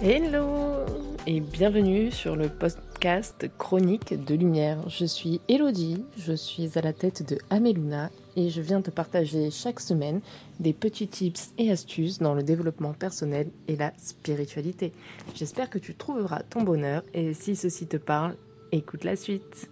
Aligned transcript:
Hello 0.00 0.84
et 1.26 1.40
bienvenue 1.40 2.12
sur 2.12 2.36
le 2.36 2.48
podcast 2.48 3.50
Chronique 3.58 4.14
de 4.24 4.36
Lumière. 4.36 4.78
Je 4.88 5.04
suis 5.04 5.40
Elodie, 5.48 6.04
je 6.16 6.34
suis 6.34 6.78
à 6.78 6.82
la 6.82 6.92
tête 6.92 7.28
de 7.28 7.38
Ameluna 7.50 8.08
et 8.36 8.48
je 8.48 8.60
viens 8.60 8.80
te 8.80 8.92
partager 8.92 9.50
chaque 9.50 9.80
semaine 9.80 10.20
des 10.60 10.72
petits 10.72 11.08
tips 11.08 11.50
et 11.58 11.72
astuces 11.72 12.20
dans 12.20 12.34
le 12.34 12.44
développement 12.44 12.92
personnel 12.92 13.48
et 13.66 13.74
la 13.74 13.92
spiritualité. 13.98 14.92
J'espère 15.34 15.68
que 15.68 15.80
tu 15.80 15.96
trouveras 15.96 16.42
ton 16.48 16.62
bonheur 16.62 17.02
et 17.12 17.34
si 17.34 17.56
ceci 17.56 17.88
te 17.88 17.96
parle, 17.96 18.36
écoute 18.70 19.02
la 19.02 19.16
suite. 19.16 19.68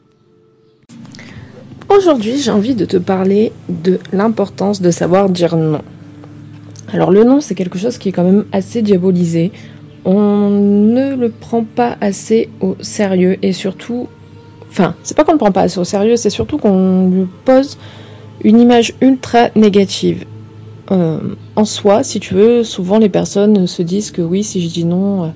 Aujourd'hui, 1.88 2.38
j'ai 2.38 2.50
envie 2.50 2.74
de 2.74 2.84
te 2.84 2.96
parler 2.96 3.52
de 3.68 4.00
l'importance 4.12 4.80
de 4.80 4.90
savoir 4.90 5.30
dire 5.30 5.56
non. 5.56 5.82
Alors 6.92 7.12
le 7.12 7.22
non, 7.22 7.40
c'est 7.40 7.54
quelque 7.54 7.78
chose 7.78 7.98
qui 7.98 8.08
est 8.08 8.12
quand 8.12 8.24
même 8.24 8.44
assez 8.52 8.82
diabolisé 8.82 9.52
on 10.06 10.50
ne 10.50 11.16
le 11.16 11.30
prend 11.30 11.64
pas 11.64 11.98
assez 12.00 12.48
au 12.60 12.76
sérieux 12.80 13.38
et 13.42 13.52
surtout, 13.52 14.06
enfin, 14.70 14.94
c'est 15.02 15.16
pas 15.16 15.24
qu'on 15.24 15.32
le 15.32 15.38
prend 15.38 15.50
pas 15.50 15.62
assez 15.62 15.80
au 15.80 15.84
sérieux, 15.84 16.16
c'est 16.16 16.30
surtout 16.30 16.58
qu'on 16.58 17.10
lui 17.10 17.26
pose 17.44 17.76
une 18.44 18.60
image 18.60 18.94
ultra 19.00 19.48
négative. 19.56 20.24
Euh, 20.92 21.18
en 21.56 21.64
soi, 21.64 22.04
si 22.04 22.20
tu 22.20 22.34
veux, 22.34 22.62
souvent 22.62 22.98
les 22.98 23.08
personnes 23.08 23.66
se 23.66 23.82
disent 23.82 24.12
que 24.12 24.22
oui, 24.22 24.44
si 24.44 24.62
je 24.62 24.72
dis 24.72 24.84
non, 24.84 25.24
euh, 25.24 25.28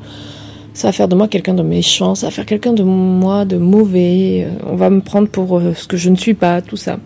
ça 0.72 0.86
va 0.86 0.92
faire 0.92 1.08
de 1.08 1.16
moi 1.16 1.26
quelqu'un 1.26 1.54
de 1.54 1.64
méchant, 1.64 2.14
ça 2.14 2.28
va 2.28 2.30
faire 2.30 2.46
quelqu'un 2.46 2.72
de 2.72 2.84
moi 2.84 3.44
de 3.44 3.56
mauvais, 3.56 4.46
euh, 4.46 4.64
on 4.66 4.76
va 4.76 4.88
me 4.88 5.00
prendre 5.00 5.26
pour 5.26 5.60
ce 5.74 5.88
que 5.88 5.96
je 5.96 6.10
ne 6.10 6.16
suis 6.16 6.34
pas, 6.34 6.62
tout 6.62 6.76
ça. 6.76 7.00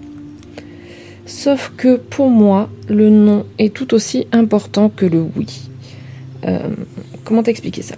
Sauf 1.24 1.72
que 1.78 1.96
pour 1.96 2.28
moi, 2.28 2.68
le 2.90 3.08
non 3.08 3.46
est 3.58 3.72
tout 3.72 3.94
aussi 3.94 4.26
important 4.32 4.90
que 4.94 5.06
le 5.06 5.24
oui. 5.34 5.70
Comment 7.25 7.42
t'expliquer 7.42 7.83
ça? 7.83 7.97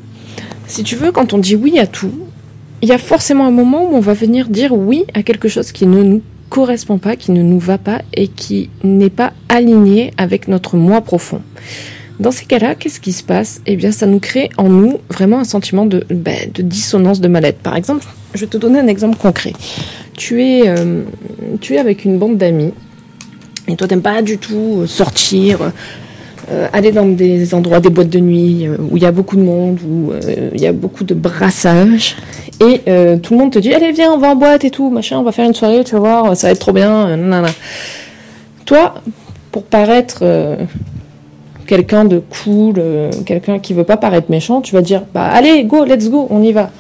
Si 0.67 0.83
tu 0.83 0.97
veux, 0.97 1.13
quand 1.13 1.33
on 1.33 1.39
dit 1.39 1.57
oui 1.57 1.79
à 1.79 1.87
tout, 1.87 2.13
il 2.83 2.89
y 2.89 2.93
a 2.93 2.99
forcément 2.99 3.47
un 3.47 3.51
moment 3.51 3.91
où 3.91 3.97
on 3.97 4.01
va 4.01 4.15
venir 4.15 4.49
dire 4.49 4.73
oui 4.73 5.05
à 5.15 5.23
quelque 5.23 5.49
chose 5.49 5.73
qui 5.73 5.87
ne 5.87 6.03
nous 6.03 6.23
correspond 6.49 6.99
pas, 6.99 7.17
qui 7.17 7.33
ne 7.33 7.43
nous 7.43 7.59
va 7.59 7.79
pas 7.79 8.03
et 8.15 8.29
qui 8.29 8.71
n'est 8.85 9.11
pas 9.11 9.33
aligné 9.49 10.13
avec 10.17 10.49
notre 10.49 10.77
moi 10.77 11.01
profond. 11.01 11.43
Dans 12.21 12.31
ces 12.31 12.47
cas-là, 12.47 12.75
qu'est-ce 12.75 13.01
qui 13.01 13.13
se 13.13 13.23
passe? 13.23 13.61
Eh 13.67 13.77
bien, 13.77 13.93
ça 13.93 14.07
nous 14.07 14.21
crée 14.21 14.49
en 14.57 14.69
nous 14.69 14.99
vraiment 15.11 15.41
un 15.41 15.45
sentiment 15.45 15.85
de, 15.85 16.05
ben, 16.09 16.51
de 16.53 16.63
dissonance, 16.63 17.21
de 17.21 17.29
mal-être. 17.29 17.59
Par 17.59 17.77
exemple, 17.77 18.07
je 18.35 18.41
vais 18.41 18.47
te 18.47 18.57
donner 18.57 18.79
un 18.79 18.87
exemple 18.87 19.19
concret. 19.19 19.53
Tu 20.15 20.43
es, 20.43 20.63
euh, 20.67 21.03
tu 21.61 21.75
es 21.75 21.79
avec 21.79 22.05
une 22.05 22.19
bande 22.19 22.39
d'amis 22.39 22.73
et 23.69 23.77
toi, 23.77 23.89
t'aimes 23.89 24.03
pas 24.03 24.23
du 24.23 24.39
tout 24.39 24.87
sortir, 24.87 25.73
euh, 26.49 26.69
aller 26.73 26.93
dans 26.93 27.07
des 27.07 27.55
endroits, 27.55 27.81
des 27.81 27.91
boîtes 27.91 28.09
de 28.09 28.21
nuit 28.21 28.69
euh, 28.69 28.77
où 28.79 28.97
il 28.97 29.03
y 29.03 29.07
a 29.07 29.11
beaucoup 29.11 29.35
de 29.35 29.43
monde, 29.43 29.81
où 29.85 30.13
euh, 30.13 30.51
il 30.55 30.61
y 30.61 30.67
a 30.69 30.73
beaucoup 30.73 31.03
de 31.03 31.13
brassage. 31.13 32.17
Et 32.61 32.79
tout 33.21 33.35
le 33.35 33.39
monde 33.39 33.53
te 33.53 33.59
dit, 33.59 33.75
allez 33.75 33.93
viens, 33.93 34.13
on 34.13 34.19
va 34.19 34.29
en 34.29 34.37
boîte 34.37 34.65
et 34.65 34.71
tout, 34.71 34.89
machin, 34.89 35.19
on 35.19 35.23
va 35.23 35.33
faire 35.33 35.45
une 35.45 35.55
soirée, 35.55 35.85
tu 35.85 35.93
vas 35.95 36.01
voir, 36.01 36.37
ça 36.37 36.47
va 36.47 36.53
être 36.53 36.59
trop 36.59 36.73
bien. 36.73 37.19
Toi, 38.65 38.95
pour 39.53 39.65
paraître 39.65 40.25
quelqu'un 41.67 42.07
de 42.07 42.19
cool, 42.19 42.81
quelqu'un 43.27 43.59
qui 43.59 43.75
veut 43.75 43.85
pas 43.85 43.99
paraître 43.99 44.31
méchant, 44.31 44.63
tu 44.63 44.75
vas 44.75 44.81
dire, 44.81 45.03
bah 45.13 45.27
allez, 45.27 45.65
go, 45.65 45.85
let's 45.85 46.09
go, 46.09 46.29
on 46.31 46.43
y 46.43 46.53
va. 46.53 46.71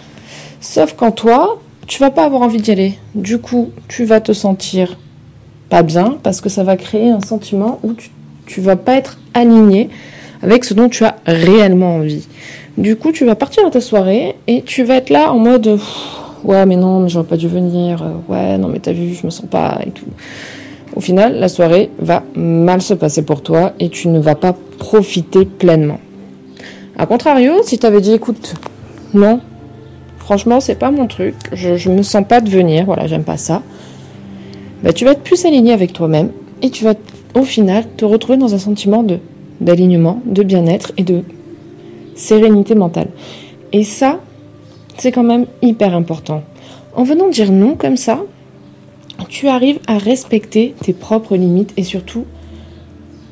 Sauf 0.62 0.94
qu'en 0.94 1.11
toi, 1.11 1.61
tu 1.87 2.00
vas 2.00 2.11
pas 2.11 2.25
avoir 2.25 2.41
envie 2.41 2.62
d'y 2.62 2.70
aller. 2.70 2.94
Du 3.14 3.39
coup, 3.39 3.71
tu 3.87 4.06
vas 4.06 4.21
te 4.21 4.32
sentir 4.32 4.97
pas 5.69 5.82
bien 5.82 6.16
parce 6.22 6.41
que 6.41 6.49
ça 6.49 6.65
va 6.65 6.78
créer 6.78 7.10
un 7.10 7.21
sentiment 7.21 7.81
où 7.82 7.93
tu 7.93 8.09
tu 8.47 8.61
vas 8.61 8.77
pas 8.77 8.95
être 8.95 9.19
aligné 9.34 9.91
avec 10.43 10.65
ce 10.65 10.75
dont 10.75 10.89
tu 10.89 11.05
as 11.05 11.17
réellement 11.27 11.97
envie. 11.97 12.27
Du 12.79 12.97
coup, 12.97 13.12
tu 13.12 13.25
vas 13.25 13.34
partir 13.34 13.62
dans 13.62 13.71
ta 13.71 13.81
soirée 13.81 14.37
et 14.47 14.62
tu 14.62 14.84
vas 14.84 14.97
être 14.97 15.11
là 15.11 15.33
en 15.33 15.39
mode 15.39 15.79
ouais, 16.45 16.67
mais 16.67 16.77
non, 16.77 17.01
mais 17.01 17.09
j'aurais 17.09 17.27
pas 17.27 17.37
dû 17.37 17.49
venir. 17.49 18.05
Ouais, 18.29 18.59
non, 18.59 18.69
mais 18.69 18.79
t'as 18.79 18.93
vu, 18.93 19.15
je 19.15 19.27
me 19.27 19.31
sens 19.31 19.47
pas 19.51 19.81
et 19.85 19.91
tout. 19.91 20.06
Au 20.95 21.01
final, 21.01 21.39
la 21.39 21.49
soirée 21.49 21.91
va 21.99 22.23
mal 22.35 22.81
se 22.81 22.95
passer 22.95 23.23
pour 23.23 23.43
toi 23.43 23.73
et 23.79 23.91
tu 23.91 24.09
ne 24.09 24.19
vas 24.19 24.35
pas 24.35 24.55
profiter 24.79 25.45
pleinement. 25.45 26.01
A 26.99 27.06
contrario, 27.06 27.62
si 27.62 27.79
tu 27.79 27.85
avais 27.87 28.01
dit 28.01 28.12
écoute, 28.12 28.55
non, 29.12 29.41
franchement, 30.19 30.61
c'est 30.61 30.77
pas 30.77 30.91
mon 30.91 31.06
truc, 31.06 31.35
je, 31.53 31.77
je 31.77 31.91
me 31.91 32.03
sens 32.03 32.25
pas 32.27 32.41
de 32.41 32.49
venir, 32.49 32.87
voilà, 32.87 33.06
j'aime 33.06 33.25
pas 33.25 33.37
ça. 33.37 33.62
Bah, 34.83 34.93
tu 34.93 35.05
vas 35.05 35.12
être 35.12 35.23
plus 35.23 35.45
aligné 35.45 35.73
avec 35.73 35.93
toi-même 35.93 36.31
et 36.62 36.71
tu 36.71 36.85
vas 36.85 36.95
au 37.37 37.45
final 37.45 37.85
te 37.97 38.05
retrouver 38.05 38.39
dans 38.39 38.55
un 38.55 38.59
sentiment 38.59 39.03
de 39.03 39.19
d'alignement, 39.61 40.21
de 40.27 40.43
bien-être 40.43 40.93
et 40.97 41.03
de 41.03 41.23
sérénité 42.15 42.75
mentale. 42.75 43.09
Et 43.73 43.85
ça, 43.85 44.21
c'est 44.99 45.13
quand 45.13 45.23
même 45.23 45.47
hyper 45.63 45.95
important. 45.95 46.43
En 46.95 47.05
venant 47.05 47.29
dire 47.29 47.53
non 47.53 47.75
comme 47.75 47.97
ça, 47.97 48.23
tu 49.29 49.49
arrives 49.49 49.79
à 49.87 49.99
respecter 49.99 50.75
tes 50.83 50.93
propres 50.93 51.37
limites 51.37 51.73
et 51.77 51.85
surtout 51.85 52.25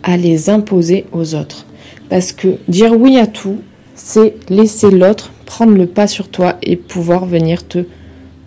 à 0.02 0.16
les 0.16 0.48
imposer 0.48 1.04
aux 1.12 1.34
autres. 1.34 1.66
Parce 2.08 2.32
que 2.32 2.56
dire 2.68 2.98
oui 2.98 3.18
à 3.18 3.26
tout, 3.26 3.58
c'est 3.94 4.34
laisser 4.48 4.90
l'autre 4.90 5.30
prendre 5.44 5.74
le 5.76 5.86
pas 5.86 6.06
sur 6.06 6.28
toi 6.28 6.56
et 6.62 6.76
pouvoir 6.76 7.26
venir 7.26 7.66
te 7.66 7.84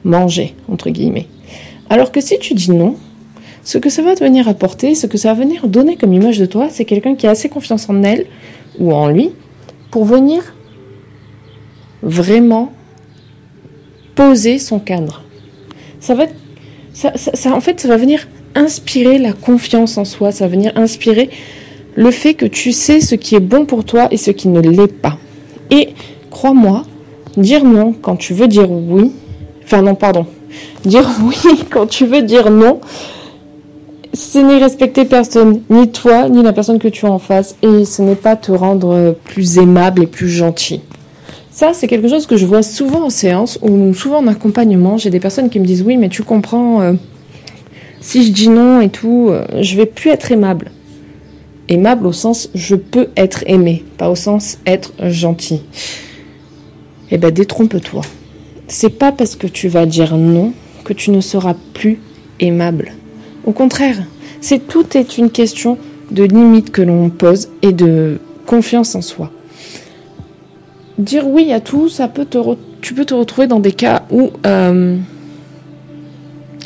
manger, 0.04 0.56
entre 0.68 0.90
guillemets. 0.90 1.28
Alors 1.90 2.12
que 2.12 2.22
si 2.22 2.38
tu 2.40 2.54
dis 2.54 2.72
non, 2.72 2.96
ce 3.68 3.78
que 3.78 3.90
ça 3.90 4.02
va 4.02 4.16
te 4.16 4.24
venir 4.24 4.48
apporter, 4.48 4.96
ce 4.96 5.08
que 5.08 5.18
ça 5.18 5.34
va 5.34 5.42
venir 5.42 5.68
donner 5.68 5.98
comme 5.98 6.14
image 6.14 6.40
de 6.40 6.46
toi, 6.46 6.70
c'est 6.72 6.86
quelqu'un 6.86 7.16
qui 7.16 7.28
a 7.28 7.32
assez 7.32 7.50
confiance 7.50 7.90
en 7.90 8.02
elle 8.02 8.26
ou 8.80 8.94
en 8.94 9.10
lui 9.10 9.32
pour 9.92 10.06
venir 10.06 10.56
vraiment 12.02 12.72
poser 14.16 14.58
son 14.58 14.80
cadre. 14.80 15.22
Ça 16.00 16.16
va, 16.16 16.28
ça, 16.94 17.12
en 17.54 17.60
fait, 17.60 17.82
ça 17.82 17.90
va 17.90 17.98
venir 17.98 18.30
inspirer 18.56 19.18
la 19.18 19.34
confiance 19.34 19.98
en 19.98 20.06
soi, 20.06 20.32
ça 20.32 20.46
va 20.46 20.52
venir 20.52 20.72
inspirer 20.78 21.30
le 21.96 22.12
fait 22.12 22.36
que 22.36 22.46
tu 22.46 22.72
sais 22.72 23.02
ce 23.02 23.16
qui 23.16 23.36
est 23.36 23.42
bon 23.42 23.66
pour 23.66 23.84
toi 23.84 24.08
et 24.12 24.18
ce 24.18 24.32
qui 24.32 24.48
ne 24.48 24.62
l'est 24.62 24.88
pas. 24.88 25.18
Et 25.72 25.90
crois-moi, 26.30 26.84
dire 27.36 27.66
non 27.66 27.92
quand 27.92 28.16
tu 28.16 28.34
veux 28.34 28.48
dire 28.48 28.72
oui, 28.72 29.12
enfin 29.66 29.82
non, 29.82 29.96
pardon, 29.96 30.26
dire 30.86 31.06
oui 31.22 31.66
quand 31.70 31.88
tu 31.88 32.06
veux 32.06 32.22
dire 32.22 32.50
non, 32.50 32.80
ce 34.18 34.40
n'est 34.40 34.58
respecter 34.58 35.06
personne, 35.06 35.62
ni 35.70 35.92
toi, 35.92 36.28
ni 36.28 36.42
la 36.42 36.52
personne 36.52 36.80
que 36.80 36.88
tu 36.88 37.06
as 37.06 37.12
en 37.12 37.20
face, 37.20 37.56
et 37.62 37.86
ce 37.86 38.02
n'est 38.02 38.16
pas 38.16 38.36
te 38.36 38.52
rendre 38.52 39.16
plus 39.26 39.60
aimable 39.60 40.04
et 40.04 40.08
plus 40.08 40.28
gentil. 40.28 40.82
Ça, 41.52 41.74
c'est 41.74 41.88
quelque 41.88 42.08
chose 42.08 42.26
que 42.26 42.36
je 42.36 42.46
vois 42.46 42.64
souvent 42.64 43.06
en 43.06 43.10
séance 43.10 43.60
ou 43.62 43.94
souvent 43.94 44.18
en 44.18 44.28
accompagnement. 44.28 44.98
J'ai 44.98 45.12
des 45.12 45.20
personnes 45.20 45.50
qui 45.50 45.60
me 45.60 45.66
disent 45.66 45.84
oui, 45.84 45.98
mais 45.98 46.10
tu 46.10 46.24
comprends, 46.24 46.82
euh, 46.82 46.94
si 48.02 48.26
je 48.26 48.32
dis 48.32 48.50
non 48.50 48.82
et 48.82 48.90
tout, 48.90 49.28
euh, 49.30 49.46
je 49.62 49.76
vais 49.76 49.86
plus 49.86 50.10
être 50.10 50.32
aimable. 50.32 50.72
Aimable 51.70 52.08
au 52.08 52.14
sens 52.14 52.50
je 52.56 52.76
peux 52.76 53.10
être 53.18 53.44
aimé, 53.46 53.84
pas 53.98 54.10
au 54.10 54.16
sens 54.16 54.58
être 54.66 54.94
gentil. 55.10 55.62
Eh 57.12 57.18
ben, 57.18 57.32
détrompe-toi. 57.32 58.02
C'est 58.68 58.98
pas 58.98 59.12
parce 59.12 59.36
que 59.36 59.48
tu 59.48 59.68
vas 59.68 59.86
dire 59.86 60.18
non 60.18 60.54
que 60.84 60.94
tu 60.94 61.12
ne 61.12 61.22
seras 61.22 61.56
plus 61.74 62.00
aimable. 62.40 62.94
Au 63.48 63.54
contraire, 63.54 63.96
c'est 64.42 64.68
tout 64.68 64.98
est 64.98 65.18
une 65.18 65.32
question 65.32 65.78
de 66.12 66.24
limite 66.24 66.70
que 66.70 66.82
l'on 66.82 67.10
pose 67.10 67.48
et 67.62 67.72
de 67.72 68.20
confiance 68.46 68.94
en 68.94 69.02
soi. 69.02 69.32
Dire 70.98 71.26
oui 71.26 71.54
à 71.54 71.62
tout, 71.62 71.88
ça 71.88 72.10
peut 72.10 72.26
te 72.26 72.38
tu 72.82 72.94
peux 72.94 73.06
te 73.06 73.14
retrouver 73.14 73.48
dans 73.48 73.62
des 73.62 73.72
cas 73.72 74.04
où 74.12 74.32
euh, 74.46 74.98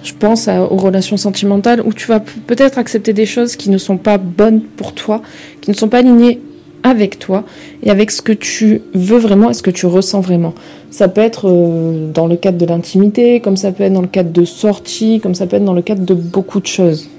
je 0.04 0.14
pense 0.14 0.48
aux 0.48 0.78
relations 0.78 1.18
sentimentales 1.18 1.82
où 1.86 1.94
tu 1.94 2.08
vas 2.08 2.20
peut-être 2.20 2.80
accepter 2.80 3.14
des 3.14 3.28
choses 3.28 3.56
qui 3.56 3.70
ne 3.70 3.78
sont 3.78 3.98
pas 3.98 4.18
bonnes 4.18 4.62
pour 4.62 4.94
toi, 4.94 5.22
qui 5.62 5.70
ne 5.70 5.76
sont 5.76 5.88
pas 5.88 6.00
alignées 6.00 6.42
avec 6.84 7.20
toi 7.20 7.44
et 7.84 7.90
avec 7.90 8.12
ce 8.12 8.22
que 8.22 8.32
tu 8.32 8.82
veux 8.94 9.18
vraiment 9.18 9.50
et 9.50 9.54
ce 9.54 9.62
que 9.62 9.72
tu 9.72 9.86
ressens 9.86 10.22
vraiment. 10.22 10.54
Ça 10.90 11.08
peut 11.08 11.22
être 11.22 11.48
euh, 11.48 12.12
dans 12.12 12.28
le 12.28 12.36
cadre 12.36 12.58
de 12.58 12.66
l'intimité, 12.66 13.40
comme 13.40 13.58
ça 13.58 13.72
peut 13.72 13.84
être 13.84 13.94
dans 13.94 14.02
le 14.02 14.08
cadre 14.08 14.32
de 14.32 14.46
sorties, 14.46 15.20
comme 15.22 15.36
ça 15.36 15.48
peut 15.48 15.58
être 15.58 15.66
dans 15.66 15.74
le 15.74 15.82
cadre 15.82 16.06
de 16.06 16.14
beaucoup 16.14 16.60
de 16.60 16.68
choses. 16.68 17.10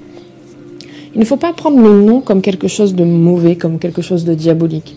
Il 1.14 1.20
ne 1.20 1.25
faut 1.25 1.37
pas 1.37 1.53
prendre 1.53 1.81
le 1.81 2.03
non 2.03 2.20
comme 2.20 2.41
quelque 2.41 2.69
chose 2.69 2.94
de 2.94 3.05
mauvais, 3.05 3.56
comme 3.56 3.79
quelque 3.79 4.03
chose 4.03 4.25
de 4.25 4.35
diabolique. 4.35 4.97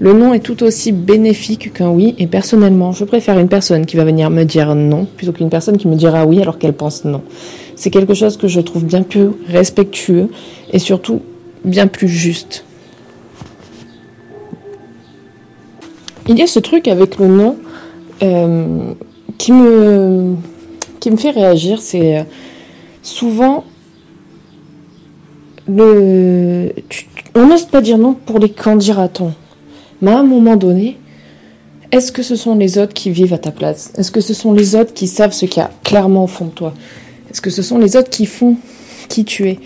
Le 0.00 0.12
non 0.12 0.32
est 0.32 0.38
tout 0.38 0.62
aussi 0.62 0.92
bénéfique 0.92 1.72
qu'un 1.72 1.90
oui, 1.90 2.14
et 2.18 2.28
personnellement, 2.28 2.92
je 2.92 3.04
préfère 3.04 3.36
une 3.38 3.48
personne 3.48 3.84
qui 3.84 3.96
va 3.96 4.04
venir 4.04 4.30
me 4.30 4.44
dire 4.44 4.76
non 4.76 5.08
plutôt 5.16 5.32
qu'une 5.32 5.50
personne 5.50 5.76
qui 5.76 5.88
me 5.88 5.96
dira 5.96 6.24
oui 6.24 6.40
alors 6.40 6.58
qu'elle 6.58 6.74
pense 6.74 7.04
non. 7.04 7.22
C'est 7.74 7.90
quelque 7.90 8.14
chose 8.14 8.36
que 8.36 8.46
je 8.46 8.60
trouve 8.60 8.84
bien 8.84 9.02
plus 9.02 9.30
respectueux 9.48 10.28
et 10.72 10.78
surtout 10.78 11.20
bien 11.64 11.88
plus 11.88 12.06
juste. 12.06 12.64
Il 16.28 16.38
y 16.38 16.42
a 16.42 16.46
ce 16.46 16.58
truc 16.58 16.88
avec 16.88 17.18
le 17.18 17.26
nom 17.26 17.56
euh, 18.22 18.92
qui, 19.38 19.52
me, 19.52 20.36
fait 21.16 21.30
réagir, 21.30 21.80
c'est 21.80 22.18
euh, 22.18 22.22
souvent 23.02 23.64
le, 25.66 26.72
on 27.34 27.46
n'ose 27.46 27.64
pas 27.66 27.80
dire 27.80 27.98
non 27.98 28.14
pour 28.14 28.38
les 28.38 28.50
quand 28.50 28.78
Mais 30.02 30.10
à 30.10 30.18
un 30.18 30.22
moment 30.22 30.56
donné, 30.56 30.98
Est-ce 31.90 32.12
que 32.12 32.22
ce 32.22 32.36
sont 32.36 32.54
les 32.54 32.76
autres 32.76 32.92
qui 32.92 33.10
vivent 33.10 33.32
à 33.32 33.38
ta 33.38 33.50
place? 33.50 33.92
Est-ce 33.96 34.10
que 34.10 34.20
ce 34.20 34.34
sont 34.34 34.52
les 34.52 34.74
autres 34.76 34.92
qui 34.92 35.06
savent 35.06 35.32
ce 35.32 35.46
qu'il 35.46 35.62
y 35.62 35.64
a 35.64 35.70
clairement 35.84 36.24
au 36.24 36.26
fond 36.26 36.44
de 36.44 36.50
toi? 36.50 36.74
Est-ce 37.30 37.40
que 37.40 37.48
ce 37.48 37.62
sont 37.62 37.78
les 37.78 37.96
autres 37.96 38.10
qui 38.10 38.26
font 38.26 38.56
qui 39.08 39.24
tu 39.24 39.48
es? 39.48 39.58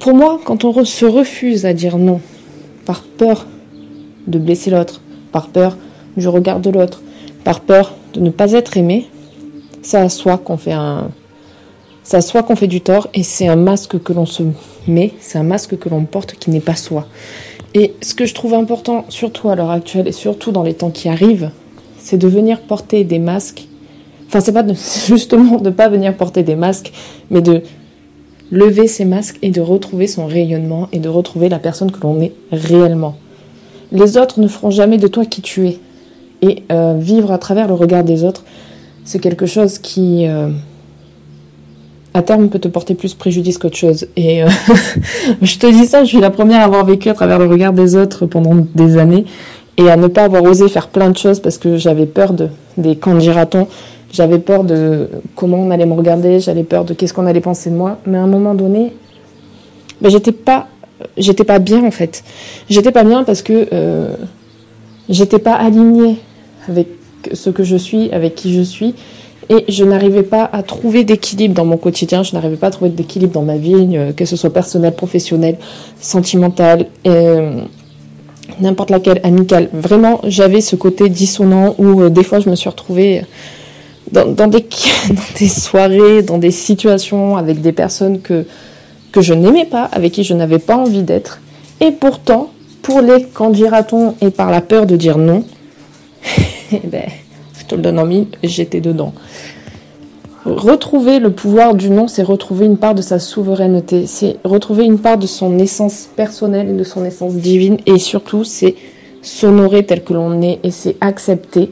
Pour 0.00 0.14
moi, 0.14 0.40
quand 0.44 0.64
on 0.64 0.84
se 0.84 1.06
refuse 1.06 1.64
à 1.64 1.74
dire 1.74 1.98
non, 1.98 2.20
par 2.84 3.04
peur 3.04 3.46
de 4.26 4.38
blesser 4.40 4.70
l'autre, 4.70 5.00
par 5.32 5.48
peur 5.48 5.76
du 6.16 6.28
regard 6.28 6.60
de 6.60 6.70
l'autre, 6.70 7.02
par 7.44 7.60
peur 7.60 7.94
de 8.14 8.20
ne 8.20 8.30
pas 8.30 8.52
être 8.52 8.76
aimé, 8.76 9.08
c'est 9.82 9.96
à 9.96 10.08
soi 10.08 10.38
qu'on 10.38 10.56
fait 10.56 10.72
un, 10.72 11.08
c'est 12.04 12.16
à 12.16 12.20
soi 12.20 12.42
qu'on 12.42 12.56
fait 12.56 12.66
du 12.66 12.80
tort 12.80 13.08
et 13.14 13.22
c'est 13.22 13.48
un 13.48 13.56
masque 13.56 14.00
que 14.02 14.12
l'on 14.12 14.26
se 14.26 14.42
met, 14.86 15.12
c'est 15.20 15.38
un 15.38 15.44
masque 15.44 15.78
que 15.78 15.88
l'on 15.88 16.04
porte 16.04 16.34
qui 16.34 16.50
n'est 16.50 16.60
pas 16.60 16.76
soi. 16.76 17.06
Et 17.74 17.94
ce 18.02 18.14
que 18.14 18.26
je 18.26 18.34
trouve 18.34 18.54
important, 18.54 19.06
surtout 19.08 19.48
à 19.48 19.56
l'heure 19.56 19.70
actuelle 19.70 20.08
et 20.08 20.12
surtout 20.12 20.52
dans 20.52 20.62
les 20.62 20.74
temps 20.74 20.90
qui 20.90 21.08
arrivent, 21.08 21.50
c'est 21.98 22.18
de 22.18 22.28
venir 22.28 22.60
porter 22.60 23.04
des 23.04 23.18
masques. 23.18 23.66
Enfin, 24.26 24.40
c'est 24.40 24.52
pas 24.52 24.64
justement 25.06 25.58
de 25.58 25.70
pas 25.70 25.88
venir 25.88 26.16
porter 26.16 26.42
des 26.42 26.56
masques, 26.56 26.92
mais 27.30 27.40
de 27.40 27.62
lever 28.50 28.86
ces 28.86 29.06
masques 29.06 29.38
et 29.40 29.50
de 29.50 29.60
retrouver 29.60 30.06
son 30.06 30.26
rayonnement 30.26 30.88
et 30.92 30.98
de 30.98 31.08
retrouver 31.08 31.48
la 31.48 31.58
personne 31.58 31.90
que 31.90 32.00
l'on 32.02 32.20
est 32.20 32.34
réellement. 32.50 33.16
Les 33.92 34.16
autres 34.16 34.40
ne 34.40 34.48
feront 34.48 34.70
jamais 34.70 34.98
de 34.98 35.06
toi 35.06 35.24
qui 35.24 35.42
tu 35.42 35.68
es. 35.68 35.78
Et 36.40 36.64
euh, 36.72 36.96
vivre 36.98 37.30
à 37.30 37.38
travers 37.38 37.68
le 37.68 37.74
regard 37.74 38.02
des 38.02 38.24
autres, 38.24 38.42
c'est 39.04 39.20
quelque 39.20 39.46
chose 39.46 39.78
qui, 39.78 40.26
euh, 40.26 40.48
à 42.14 42.22
terme, 42.22 42.48
peut 42.48 42.58
te 42.58 42.68
porter 42.68 42.94
plus 42.94 43.14
préjudice 43.14 43.58
qu'autre 43.58 43.76
chose. 43.76 44.08
Et 44.16 44.42
euh, 44.42 44.48
je 45.42 45.58
te 45.58 45.66
dis 45.70 45.84
ça, 45.84 46.02
je 46.02 46.08
suis 46.08 46.20
la 46.20 46.30
première 46.30 46.62
à 46.62 46.64
avoir 46.64 46.84
vécu 46.84 47.08
à 47.10 47.14
travers 47.14 47.38
le 47.38 47.46
regard 47.46 47.72
des 47.72 47.94
autres 47.94 48.26
pendant 48.26 48.66
des 48.74 48.96
années 48.96 49.24
et 49.76 49.88
à 49.88 49.96
ne 49.96 50.08
pas 50.08 50.24
avoir 50.24 50.42
osé 50.42 50.68
faire 50.68 50.88
plein 50.88 51.10
de 51.10 51.16
choses 51.16 51.40
parce 51.40 51.58
que 51.58 51.76
j'avais 51.76 52.06
peur 52.06 52.32
de 52.32 52.48
des 52.76 52.96
candidatons, 52.96 53.68
j'avais 54.12 54.38
peur 54.38 54.64
de 54.64 55.08
comment 55.36 55.58
on 55.58 55.70
allait 55.70 55.86
me 55.86 55.94
regarder, 55.94 56.40
j'avais 56.40 56.64
peur 56.64 56.84
de 56.84 56.94
qu'est-ce 56.94 57.14
qu'on 57.14 57.26
allait 57.26 57.40
penser 57.40 57.70
de 57.70 57.76
moi. 57.76 57.98
Mais 58.06 58.18
à 58.18 58.22
un 58.22 58.26
moment 58.26 58.54
donné, 58.54 58.92
ben, 60.00 60.10
j'étais 60.10 60.32
pas, 60.32 60.68
j'étais 61.16 61.44
pas 61.44 61.58
bien 61.58 61.84
en 61.84 61.90
fait. 61.90 62.24
J'étais 62.68 62.92
pas 62.92 63.04
bien 63.04 63.24
parce 63.24 63.42
que 63.42 63.68
euh, 63.72 64.14
j'étais 65.08 65.38
pas 65.38 65.54
alignée 65.54 66.16
avec 66.68 66.88
ce 67.32 67.50
que 67.50 67.64
je 67.64 67.76
suis, 67.76 68.10
avec 68.12 68.34
qui 68.34 68.54
je 68.54 68.62
suis. 68.62 68.94
Et 69.48 69.64
je 69.68 69.84
n'arrivais 69.84 70.22
pas 70.22 70.48
à 70.52 70.62
trouver 70.62 71.04
d'équilibre 71.04 71.54
dans 71.54 71.64
mon 71.64 71.76
quotidien, 71.76 72.22
je 72.22 72.32
n'arrivais 72.32 72.56
pas 72.56 72.68
à 72.68 72.70
trouver 72.70 72.90
d'équilibre 72.90 73.32
dans 73.32 73.42
ma 73.42 73.56
vie, 73.56 73.88
euh, 73.94 74.12
que 74.12 74.24
ce 74.24 74.36
soit 74.36 74.52
personnel, 74.52 74.94
professionnel, 74.94 75.58
sentimental, 76.00 76.86
euh, 77.06 77.60
n'importe 78.60 78.90
laquelle, 78.90 79.20
amicale. 79.24 79.68
Vraiment, 79.72 80.20
j'avais 80.24 80.60
ce 80.60 80.76
côté 80.76 81.08
dissonant 81.08 81.74
où 81.78 82.08
des 82.08 82.22
fois 82.22 82.38
je 82.38 82.48
me 82.48 82.54
suis 82.54 82.70
retrouvée 82.70 83.24
dans 84.12 84.46
des 84.46 85.48
soirées, 85.48 86.22
dans 86.22 86.38
des 86.38 86.50
situations 86.50 87.36
avec 87.36 87.60
des 87.60 87.72
personnes 87.72 88.20
que, 88.20 88.46
que 89.12 89.20
je 89.20 89.34
n'aimais 89.34 89.66
pas, 89.66 89.84
avec 89.84 90.12
qui 90.12 90.24
je 90.24 90.34
n'avais 90.34 90.58
pas 90.58 90.76
envie 90.76 91.02
d'être. 91.02 91.40
Et 91.80 91.92
pourtant, 91.92 92.50
pour 92.82 93.00
les 93.00 93.24
candidatons 93.24 94.14
et 94.20 94.30
par 94.30 94.50
la 94.50 94.60
peur 94.60 94.86
de 94.86 94.96
dire 94.96 95.18
non, 95.18 95.44
eh 96.72 96.80
ben, 96.84 97.06
je 97.58 97.64
te 97.64 97.74
le 97.74 97.82
donne 97.82 97.98
en 97.98 98.06
mille, 98.06 98.26
j'étais 98.42 98.80
dedans. 98.80 99.12
Retrouver 100.44 101.20
le 101.20 101.30
pouvoir 101.30 101.74
du 101.74 101.88
non, 101.88 102.08
c'est 102.08 102.24
retrouver 102.24 102.66
une 102.66 102.76
part 102.76 102.96
de 102.96 103.02
sa 103.02 103.20
souveraineté, 103.20 104.06
c'est 104.06 104.38
retrouver 104.42 104.84
une 104.84 104.98
part 104.98 105.16
de 105.16 105.28
son 105.28 105.56
essence 105.58 106.08
personnelle 106.16 106.70
et 106.70 106.72
de 106.72 106.82
son 106.82 107.04
essence 107.04 107.34
divine, 107.34 107.76
et 107.86 107.98
surtout, 107.98 108.42
c'est 108.42 108.74
s'honorer 109.22 109.86
tel 109.86 110.02
que 110.02 110.12
l'on 110.12 110.42
est, 110.42 110.58
et 110.64 110.72
c'est 110.72 110.96
accepter 111.00 111.70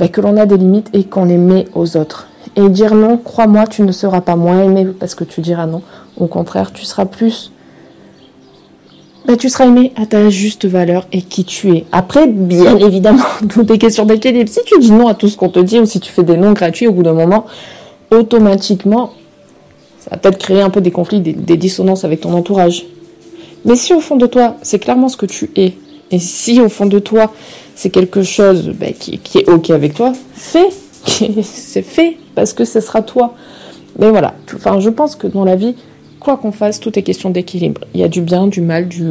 bah, 0.00 0.08
que 0.08 0.20
l'on 0.20 0.36
a 0.36 0.46
des 0.46 0.56
limites 0.56 0.90
et 0.92 1.04
qu'on 1.04 1.24
les 1.24 1.36
met 1.36 1.66
aux 1.74 1.96
autres. 1.96 2.27
Et 2.58 2.68
dire 2.68 2.94
non, 2.94 3.16
crois-moi, 3.16 3.66
tu 3.68 3.82
ne 3.82 3.92
seras 3.92 4.20
pas 4.20 4.34
moins 4.34 4.64
aimé 4.64 4.86
parce 4.98 5.14
que 5.14 5.22
tu 5.22 5.40
diras 5.40 5.66
non. 5.66 5.80
Au 6.16 6.26
contraire, 6.26 6.72
tu 6.72 6.84
seras 6.84 7.06
plus 7.06 7.52
bah, 9.28 9.36
tu 9.36 9.50
seras 9.50 9.66
aimé 9.66 9.92
à 9.94 10.06
ta 10.06 10.30
juste 10.30 10.64
valeur 10.64 11.06
et 11.12 11.20
qui 11.20 11.44
tu 11.44 11.70
es. 11.76 11.84
Après, 11.92 12.26
bien 12.26 12.78
évidemment, 12.86 13.26
toutes 13.50 13.70
les 13.70 13.76
questions 13.76 14.06
d'équilibre. 14.06 14.50
Si 14.50 14.60
tu 14.64 14.78
dis 14.78 14.90
non 14.90 15.06
à 15.06 15.14
tout 15.14 15.28
ce 15.28 15.36
qu'on 15.36 15.50
te 15.50 15.58
dit 15.58 15.78
ou 15.78 15.84
si 15.84 16.00
tu 16.00 16.10
fais 16.10 16.22
des 16.22 16.38
noms 16.38 16.54
gratuits 16.54 16.86
au 16.86 16.92
bout 16.92 17.02
d'un 17.02 17.12
moment, 17.12 17.44
automatiquement, 18.10 19.12
ça 20.00 20.12
va 20.12 20.16
peut-être 20.16 20.38
créer 20.38 20.62
un 20.62 20.70
peu 20.70 20.80
des 20.80 20.90
conflits, 20.90 21.20
des, 21.20 21.56
dissonances 21.58 22.04
avec 22.04 22.22
ton 22.22 22.32
entourage. 22.32 22.86
Mais 23.66 23.76
si 23.76 23.92
au 23.92 24.00
fond 24.00 24.16
de 24.16 24.26
toi, 24.26 24.56
c'est 24.62 24.78
clairement 24.78 25.10
ce 25.10 25.18
que 25.18 25.26
tu 25.26 25.50
es, 25.56 25.74
et 26.10 26.18
si 26.18 26.58
au 26.62 26.70
fond 26.70 26.86
de 26.86 26.98
toi, 26.98 27.30
c'est 27.74 27.90
quelque 27.90 28.22
chose 28.22 28.72
bah, 28.80 28.86
qui, 28.98 29.20
est 29.34 29.48
OK 29.50 29.68
avec 29.68 29.92
toi, 29.92 30.14
fais. 30.32 30.70
c'est 31.42 31.82
fait, 31.82 32.16
parce 32.34 32.52
que 32.52 32.64
ce 32.64 32.80
sera 32.80 33.02
toi. 33.02 33.34
Mais 33.98 34.10
voilà, 34.10 34.34
enfin, 34.54 34.78
je 34.80 34.90
pense 34.90 35.16
que 35.16 35.26
dans 35.26 35.44
la 35.44 35.56
vie, 35.56 35.74
quoi 36.20 36.36
qu'on 36.36 36.52
fasse, 36.52 36.80
tout 36.80 36.96
est 36.98 37.02
question 37.02 37.30
d'équilibre. 37.30 37.80
Il 37.94 38.00
y 38.00 38.04
a 38.04 38.08
du 38.08 38.20
bien, 38.20 38.46
du 38.46 38.60
mal, 38.60 38.88
du, 38.88 39.10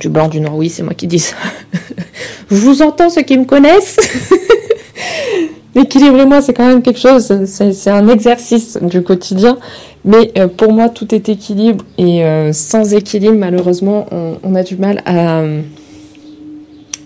du 0.00 0.08
blanc, 0.08 0.28
du 0.28 0.40
noir. 0.40 0.56
Oui, 0.56 0.68
c'est 0.68 0.82
moi 0.82 0.94
qui 0.94 1.06
dis 1.06 1.18
ça. 1.18 1.36
Je 2.50 2.56
vous 2.56 2.82
entends 2.82 3.10
ceux 3.10 3.22
qui 3.22 3.36
me 3.38 3.44
connaissent. 3.44 3.96
L'équilibre 5.74 6.40
c'est 6.40 6.54
quand 6.54 6.66
même 6.66 6.82
quelque 6.82 6.98
chose, 6.98 7.44
c'est 7.44 7.90
un 7.90 8.08
exercice 8.08 8.78
du 8.82 9.02
quotidien. 9.02 9.58
Mais 10.04 10.32
euh, 10.38 10.48
pour 10.48 10.72
moi, 10.72 10.88
tout 10.88 11.14
est 11.14 11.28
équilibre. 11.28 11.84
Et 11.98 12.24
euh, 12.24 12.52
sans 12.52 12.94
équilibre, 12.94 13.36
malheureusement, 13.36 14.06
on, 14.42 14.54
a 14.54 14.62
du 14.62 14.76
mal 14.76 15.02
à, 15.04 15.42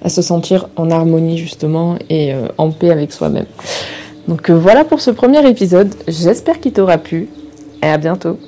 à, 0.02 0.08
se 0.08 0.22
sentir 0.22 0.69
en 0.76 0.90
harmonie, 0.90 1.38
justement, 1.38 1.96
et 2.08 2.34
euh, 2.34 2.49
en 2.58 2.70
paix 2.70 2.90
avec 2.90 3.12
soi-même. 3.12 3.46
Donc 4.28 4.50
voilà 4.50 4.84
pour 4.84 5.00
ce 5.00 5.10
premier 5.10 5.46
épisode. 5.49 5.94
J'espère 6.06 6.60
qu'il 6.60 6.72
t'aura 6.72 6.99
plu. 6.99 7.28
Et 7.82 7.87
à 7.87 7.99
bientôt. 7.99 8.38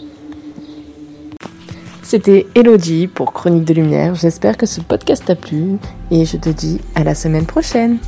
C'était 2.05 2.47
Elodie 2.55 3.09
pour 3.09 3.33
Chronique 3.33 3.65
de 3.65 3.75
Lumière. 3.75 4.15
J'espère 4.15 4.57
que 4.57 4.67
ce 4.67 4.81
podcast 4.81 5.25
t'a 5.27 5.35
plu 5.35 5.79
et 6.11 6.25
je 6.25 6.37
te 6.37 6.51
dis 6.51 6.81
à 6.95 7.03
la 7.03 7.15
semaine 7.15 7.47
prochaine. 7.47 7.99